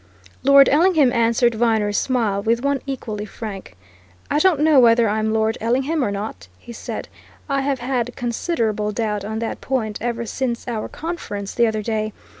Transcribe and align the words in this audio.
Lord 0.41 0.67
Ellingham 0.67 1.13
answered 1.13 1.53
Viner's 1.53 1.95
smile 1.95 2.41
with 2.41 2.63
one 2.63 2.81
equally 2.87 3.25
frank. 3.27 3.77
"I 4.31 4.39
don't 4.39 4.61
know 4.61 4.79
whether 4.79 5.07
I'm 5.07 5.31
Lord 5.31 5.59
Ellingham 5.61 6.03
or 6.03 6.09
not!" 6.09 6.47
he 6.57 6.73
said. 6.73 7.07
"I 7.47 7.61
have 7.61 7.81
had 7.81 8.15
considerable 8.15 8.91
doubt 8.91 9.23
on 9.23 9.37
that 9.37 9.61
point 9.61 9.99
ever 10.01 10.25
since 10.25 10.67
our 10.67 10.87
conference 10.89 11.53
the 11.53 11.67
other 11.67 11.83
day. 11.83 12.13